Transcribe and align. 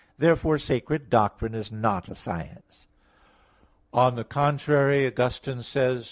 Therefore 0.17 0.57
sacred 0.57 1.11
doctrine 1.11 1.53
is 1.53 1.71
not 1.71 2.09
a 2.09 2.15
science. 2.15 2.87
On 3.93 4.15
the 4.15 4.23
contrary, 4.23 5.05
Augustine 5.05 5.61
says 5.61 5.75
(De 5.93 5.93
Trin. 5.93 5.99